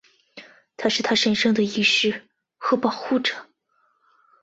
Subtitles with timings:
[0.77, 3.35] 他是她的神圣医师和保护者。